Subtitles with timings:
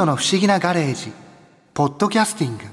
[0.00, 1.12] トの不思議なガレージ。
[1.74, 2.64] ポッドキャスティング。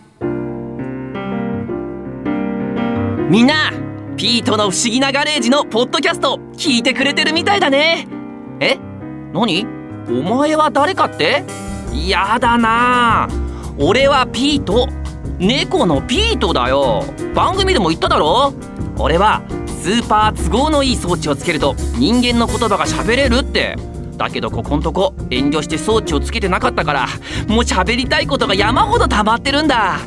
[3.30, 3.74] みんな
[4.16, 8.08] ピートの不思議なガレージのポッドキャスト聞いてくれてるみたいだね。
[8.62, 8.78] え？
[9.34, 9.68] 何？
[10.08, 11.44] お前は誰かって？
[12.08, 13.28] やだな。
[13.78, 14.87] 俺はピート。
[15.37, 17.03] 猫のピートだよ。
[17.35, 18.53] 番組でも言っただろ？
[18.98, 23.75] 俺はスーパー都合のいい装置をつけると人間の言葉が喋れるって。
[24.18, 27.08] だけどここんとこ遠慮して装置をつけてなかったから
[27.48, 30.00] もう喋りたいことが山ほど溜まってるんだ。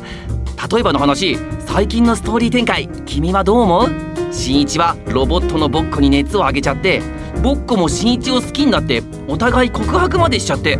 [0.71, 3.89] 例えばの話最近のストーリー展開君はどう思う？
[4.31, 7.01] 新一はロボットのボッコに熱を上げちゃって
[7.41, 10.77] ボッコも新一を好きになってお互い告白までしちゃって。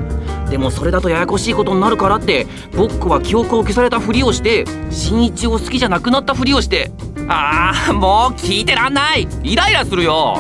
[0.50, 6.92] でもそれだとややこしいことになるからってボッコは記憶を消されたふりをして新一を好きじゃなくなったふりをして。
[7.30, 9.28] ああもう聞いてらんない。
[9.44, 10.40] イライラするよ。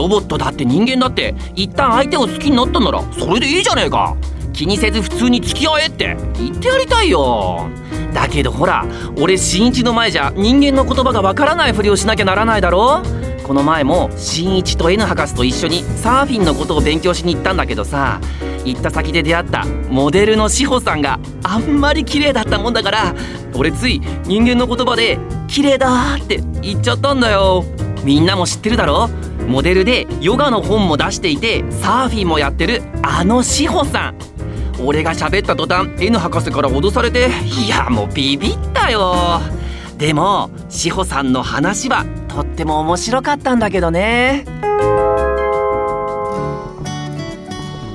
[0.00, 4.16] ロボットだって人間だって一旦相手を好きになったならそれでいいじゃねえか。
[4.54, 7.68] 気にせず普通に付き合えって言ってやりたいよ。
[8.14, 8.86] だけどほら
[9.20, 13.02] 俺新一の前じゃ人間の言葉がわからないふりをしなきゃならないだろ。
[13.46, 18.20] この前も新一と N 博士と一緒にサーフィンのことを勉強しに行ったんだけどさ
[18.64, 23.14] 行った先で出会ったモデルの志保さんがあんまり綺麗だったもんだから
[23.54, 27.64] 俺つい人間の言葉で「綺麗だ」って言っちゃったんだよ。
[28.04, 29.10] みんなも知ってるだろ？
[29.50, 34.14] モデルでヨガの本も出していてサーフィンもやってるあの志保さん。
[34.82, 39.40] 俺が喋った途端 N 博士から脅されていやもうビビったよ。
[39.98, 44.44] でも志保さんの話はとっても面白かったんだけどね。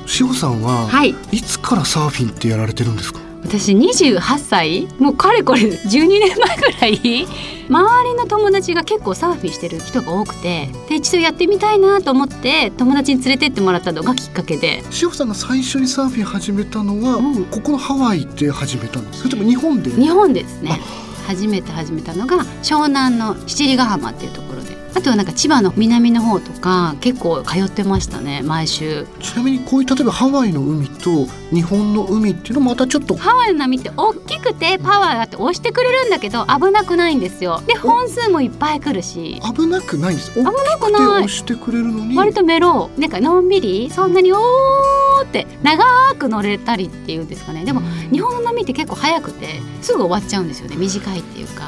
[0.06, 1.14] 志保さんは、はい。
[1.32, 3.20] いつからサーフィンってやられてるんですか？
[3.46, 7.26] 私28歳もうかれこれ12年前ぐらい
[7.68, 14.84] 周りの友達が結構サーフィンしてる人が多くてで一度やってみたいなと思って友達に連れてってもらったのがきっかけで。
[14.90, 17.44] 志保さんが最初にサーフィン始めたのは、うん。
[17.46, 19.90] ここのハワイで始めたんですそれとも日本で。
[19.90, 20.80] 日本でですね
[21.26, 24.76] 初めて始めたのが湘南の七里ヶ浜っていうところで。
[24.96, 29.06] あとはなんか千葉の南の方とか結構通ってましたね毎週。
[29.20, 37.60] ちなみにこういう例えばハワイの海と日本の海っていうのはまたちょっとハワイの波って大きくてパワーがあって押してくれるんだけど危なくないんですよ。
[37.66, 39.38] で本数もいっぱい来るし。
[39.54, 40.30] 危なくないんです。
[40.30, 41.24] 危危なくない。
[41.24, 42.16] 押してくれるのに。
[42.16, 42.98] 割とメロー。
[42.98, 45.84] なんかのんびりそんなにおーって長
[46.18, 47.64] く乗れたりっていうんですかね。
[47.64, 47.80] でも
[48.12, 50.76] 日本の波って結構早くてすぐ終わっちゃうんですよね。
[50.76, 51.64] 短いっていうか。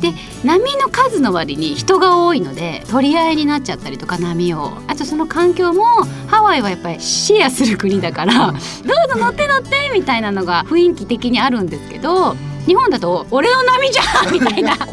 [0.00, 0.12] で
[0.44, 4.72] 波の数の割に人が多いので取り合いになっちゃったりとか波を。
[4.88, 5.84] あとその環境も
[6.26, 8.58] ハワイはやっぱりシェアする国だからどう
[9.12, 14.76] ぞ乗って乗ってみたいなのが雰囲気的にあるんですけど日本だと俺の波じゃんみたいな。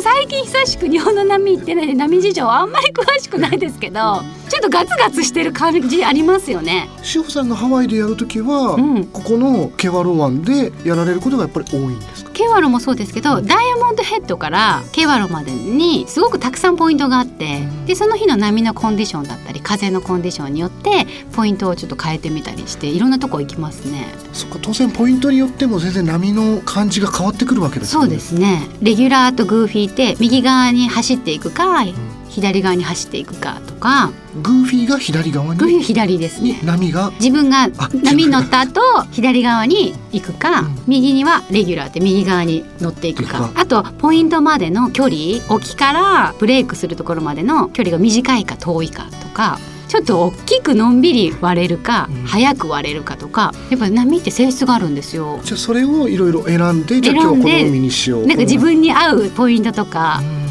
[0.00, 6.88] 最近久しく日本の波行ってないで波事情あんまり詳しくないですけどちょっとガツガツしてる感じありますよね。
[7.02, 9.04] 志保さんがハワイでやるときは、うん。
[9.06, 12.21] ここのケワロ湾でやられることがやっぱり多いんです
[12.52, 24.06] ワロもそうですけどダイヤモンドヘッドからケワロまでにすごくたくさんポイントがあってでその日の波のコンディションだったり風のコンディションによってポイントをちょっと変えてみたりしていろんなとこ行きますね。
[24.32, 31.84] そっか当然ポイントによっても全然波の感じが変わってくるわけですよそうですねレギュラーとグーフィーって右側に走っていくか
[32.32, 34.10] 左側に走っていくかとか。
[34.42, 35.60] グーフィーが左側に？
[35.60, 36.52] グーフィー左ですね。
[36.52, 37.10] に波が？
[37.20, 37.68] 自分があ
[38.02, 38.30] 波に。
[38.32, 40.78] 乗った後左側に行くか、うん。
[40.86, 43.50] 右にはレギュラーって右側に乗っていくか。
[43.54, 52.22] あとポイントまでの距離沖からブレイクするところまでの距離が短いか遠いかとかちょっと大きくのんびり割れるか、うん。
[52.24, 53.52] 早く割れるかとか。
[53.68, 55.40] やっぱ波って性質があるんですよ。
[55.44, 60.41] じゃあそれをいろいろ選んでじゃあ今日はこの海にしようなんか自分に合うポイントとかうん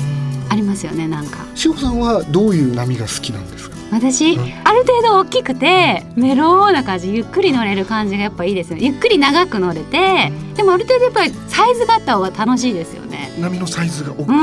[0.52, 1.46] ありますよねなんか。
[1.56, 3.78] 志保さんはどういう波が好きなんですか？
[3.92, 4.42] 私、うん。
[4.66, 8.86] ある程度大きくてメローな感じゆっくり乗れる感じがやっぱいいですよね。
[8.86, 13.32] ゆっくり長く乗れてでもある程度やっぱりサイズがあった方が楽しいですよね。
[13.40, 14.34] 波のサイズが大きい、う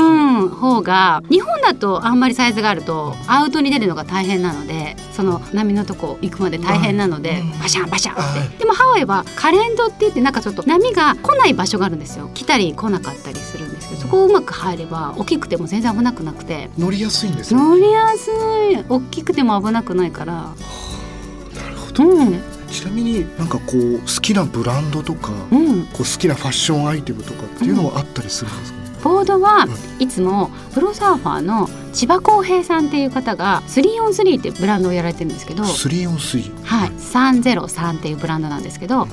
[0.45, 1.21] ん方が。
[1.29, 7.59] 日本だとあんまりサイズがあるとアウトに出るのが大変なのでその波のとこ行くまで大変なのでうん。
[7.59, 8.49] バシャンバシャンって、はい。
[8.57, 12.29] でもハワイはカレンドって言ってなんかちょっと波が来ない場所があるんですよ。
[12.33, 13.68] 来たり来なかったりする
[14.09, 16.69] こをうまく入れば大きくても全然危なくなくて。
[16.77, 17.59] 乗りやすいんですよ。
[17.59, 18.31] 乗りやす
[18.73, 18.83] い。
[18.89, 20.33] 大きくても危なくないから。
[20.33, 20.49] な
[21.69, 22.03] るほど。
[22.03, 22.41] うん。
[22.69, 25.85] ちなみになんかこう好きなブランドとか、うん。
[25.85, 29.67] こう好きなファッションアイテムとかっていうのはあったりするんですか、ポボードは
[29.99, 36.63] いつもプロサーファーの千葉公平さんっていう方が343っていうブランドをやられてるんですけど、スリーオンスリー。
[36.63, 39.07] はい、303っていうブランドなんですけど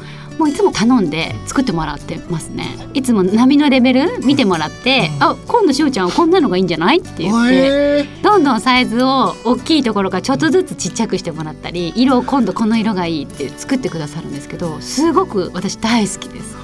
[0.46, 2.66] もういつも頼んで作ってもらってますね。
[2.94, 7.54] いつも波のレベル見てもらって「あ今度しおちゃんはこんなのがいいんじゃない?」って言って。
[7.54, 8.06] え。
[8.22, 16.54] どんどんサイズを大きいところからちょっとずつちっちゃくしてもらったり色を今度この色がいいって作ってくださるんですけどすごく私大好きです。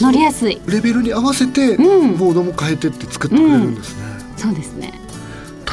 [0.00, 0.58] 乗りやすい。
[0.66, 2.16] ーレベルに合わせてうん。
[2.16, 4.02] ボードも変えてって作ってくれるんですね、
[4.38, 4.94] そうですね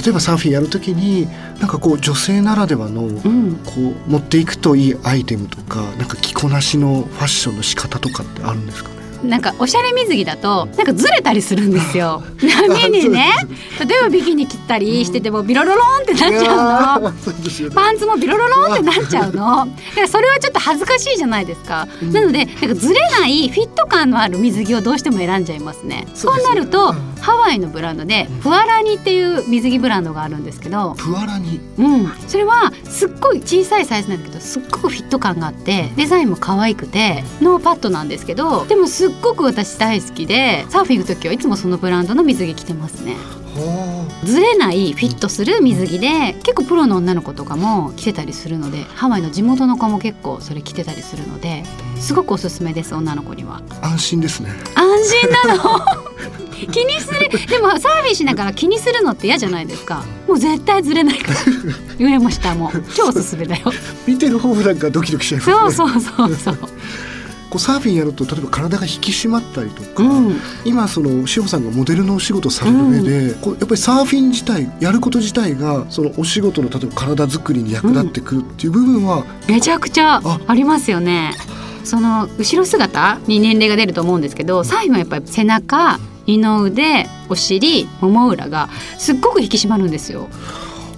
[0.01, 1.27] 例えばサーフィンやるときに
[1.59, 3.55] なんかこう女性ならではのうん。
[3.63, 3.71] こ
[4.07, 9.02] う持っていくといいアイテムとかなんか着こなしのファッションの仕方とかってあるんですかね？
[9.23, 12.23] なんかおしゃれ水着だとなんかずれたりするんですよ。
[12.41, 13.33] 波にね
[13.79, 17.09] 例えばビキニ着たりしててもビロロロンってなっちゃうの。
[17.09, 17.15] ね。
[17.73, 19.31] パンツもビロロロンってなっちゃうの。
[19.31, 22.13] だからそれはちょっと恥ずかしいじゃないですか、うん。
[22.13, 26.07] なのでなんかずれないフィット感のある水着をどうしても選んじゃいますね。
[26.13, 27.21] そうなると、うん。
[27.21, 30.95] ハワイのブランドでプアラニっていう水着ブランドがあるんですけど。
[30.97, 43.15] プアラニ、うん、それはすっごい小さいサイズなんだけどすっごくフィット感があってデザインも可愛くてノーパッドなんですけどでもすっごく私大好きでサーフィン行く時はいつもそのブランドの水着着てますね。
[43.55, 51.63] はずれないフィットする水着で結構プロの女の子とかも着てたりするのでハワイの地元の子も結構それ着てたりするので
[51.99, 53.61] すごくおすすめです女の子には。
[53.81, 54.49] あ安心ですね。
[54.75, 55.79] 安心なの？
[56.71, 57.29] 気にする。
[57.47, 60.03] でもサーフィンしながら気にするのって嫌じゃないですか。
[60.27, 61.39] もう絶対ずれないから。
[61.99, 63.71] 上も下も超おすすめだよ。
[64.07, 65.55] 見てる方なんかドキドキしちゃいますね。
[65.55, 66.57] そうそうそうそう
[67.53, 70.39] こうサーフィンやると例えば体が引き締まったりとか、うん。
[70.65, 81.35] 今その志保さんがモデルのお仕事される上で、こうやっぱりサーフィン自体やること自体がそのお仕事の例えば体作りに役立ってくるっていう部分は、めちゃくちゃあありますよね。
[81.83, 90.29] その後ろ姿に年齢が出ると思うんですけどサーフィンはやっぱり背中二の腕お尻もも裏がすっごく引き締まるんですよ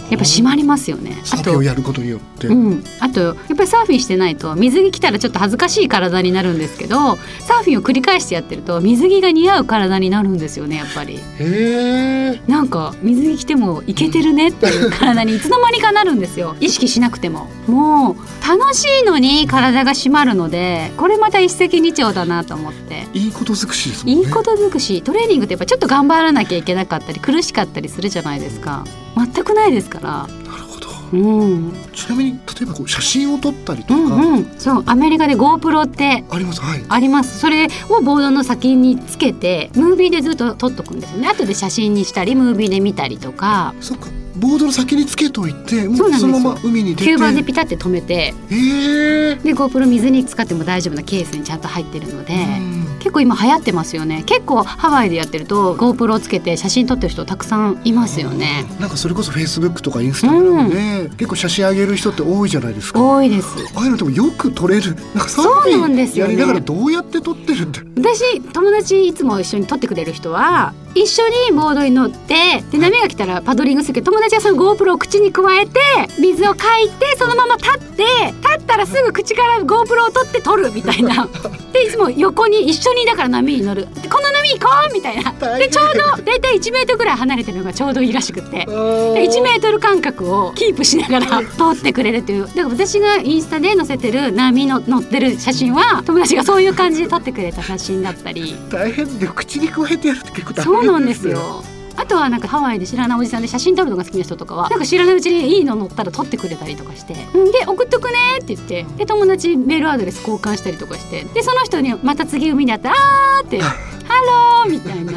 [0.10, 1.19] やっぱ締まりますよね。
[1.24, 11.16] サあとやることによって、うん、あとやっぱりサーフィンしてないと水着着たらちょっと恥ずかしい体になるんですけどサーフィンを繰り返してやってると水着が似合う体になるんですよねやっぱり。
[11.16, 12.42] へえ。
[12.48, 16.56] なんか水着着てもいけてるねっていう体にいつの間にかなるんですよ。
[16.60, 17.50] 意識しなくても。
[17.68, 23.08] もう楽しいのに体が締まるのでこれまた一石二鳥だなと思って。
[23.13, 24.12] いいこと尽くしですね。
[24.12, 25.01] いいこと尽くし。
[25.01, 28.86] トレーニングってやっぱちょっと頑張らなきゃいけなかったり苦しかったりするじゃないですか。
[29.16, 30.12] 全くないですから。
[30.50, 30.88] なるほど。
[31.13, 31.74] うん。
[31.94, 34.56] ちなみに例えばこう写真を撮ったりとうか、んうん。
[34.57, 36.62] そうアメリカで GoPro ってあります。
[36.62, 36.83] はい。
[36.88, 37.39] あります。
[37.39, 41.27] それをボードの先につけてムービーでずっと撮っとくんですよね。
[41.27, 43.74] 後で写真にしたりムービーで見たりとか。
[43.81, 44.07] そっか
[44.38, 47.12] ボードの先につけといてもそうそのまま海に出て。
[47.12, 48.14] 吸盤でピタって止めて。
[48.14, 52.86] へえで GoPro 水に使っても大丈夫なケースにちゃんと入ってるので、うん。
[53.00, 54.24] 結構今流行ってますよね。
[54.26, 58.66] 結構ハワイでやってると GoPro をつけて写真撮ってる人たくさんいますよね。
[58.80, 63.02] なんかそれこそフェイスブックとかインスタグラムで、結構写真上げる人って多いじゃないですか。
[63.02, 63.48] 多いです。
[63.76, 64.96] ああいうのでもよく撮れる。
[65.14, 66.10] なんかすよね。
[66.16, 75.80] やりながらどうやって撮ってるんだ私友達いつも一緒に撮ってくれる人は一緒にボードに乗ってで波が来たらパドリングするけど友達はその GoPro を口に加えて
[76.19, 78.04] 水をかいてそのまま立って
[78.42, 81.27] 立ったらすぐ口から GoPro を取って撮るみたいな。
[81.74, 83.88] でいつも横に一緒にだから波に乗る。
[84.01, 85.31] でこの波行こうみたいな。
[85.57, 88.60] でちょうど大体1メートルぐらい離れてるのがちょうどいいらしくって。
[88.60, 92.48] で1メートル間隔をキープしながら 撮ってくれるという。
[92.48, 98.56] だから私がインスタで載せてる波の乗ってる写真は友達がそういう感じで撮ってくれた写真だったり。
[98.72, 101.63] 大変で口に加えてやるって結構大変そうなんですよ。
[101.97, 105.77] あとはなんかハワイで知らないおじさんで写真撮るのが好きな人とかはなんか知らないうちにいいの？
[105.77, 107.18] 乗ったら撮ってくれたりとかしてん。
[107.51, 115.13] で送っとくねって言ってで友達メールアドレス交換したりとかしてでその人にまた次海にあったらあーって「Hello」 みたいな。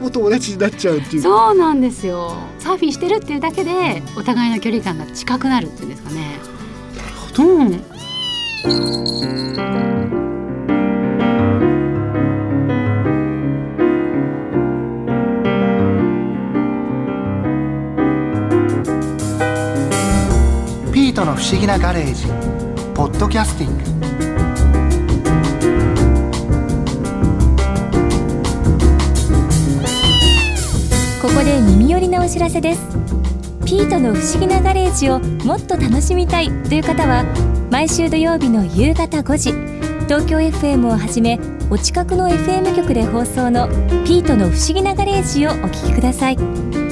[0.00, 1.22] もう友達になっちゃうっていう。
[1.22, 2.34] そうなんですよ。
[2.58, 6.38] サーフィンしてるっていうだけでお互いの距離感が近くなるっていうんですかね。
[8.64, 8.68] う
[9.28, 9.31] ん
[21.66, 22.26] なガレージ。
[22.94, 23.84] ポッドキャスティング。
[31.22, 33.02] ここで耳寄りなお知らせです。
[33.64, 37.24] ピートの不思議なガレージをもっと楽しみたいという方は
[37.70, 39.52] 毎週土曜日の夕方5時
[40.08, 41.40] 東京 FM をはじめ
[41.70, 43.68] お近くの FM 局で放送の
[44.04, 46.91] ピートの不思議なガレージをお聞きください。